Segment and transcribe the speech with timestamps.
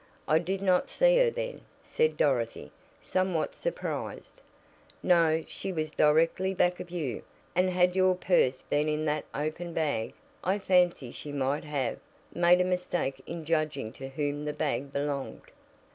[0.27, 2.71] "I did not see her then," said Dorothy,
[3.03, 4.41] somewhat surprised.
[5.03, 7.21] "No, she was directly back of you,
[7.53, 11.99] and had your purse been in that open bag I fancy she might have
[12.33, 15.43] made a mistake in judging to whom the bag belonged."